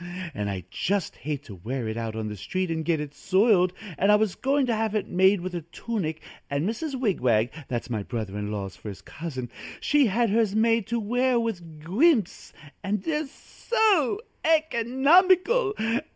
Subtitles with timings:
[0.33, 3.71] and I just hate to wear it out on the street and get it soiled,
[3.99, 6.95] and I was going to have it made with a tunic, and Mrs.
[6.99, 11.85] Wigwag that's my brother in law's first cousin she had her's made to wear with
[11.85, 12.51] guimpes
[12.83, 15.75] and they are so economical!